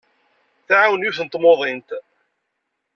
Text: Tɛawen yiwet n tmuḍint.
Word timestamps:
Tɛawen 0.67 1.05
yiwet 1.05 1.19
n 1.23 1.27
tmuḍint. 1.27 1.89